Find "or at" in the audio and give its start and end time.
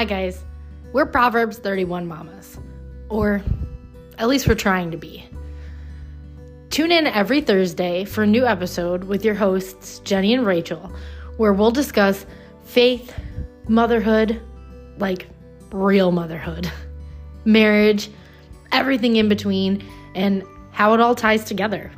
3.10-4.28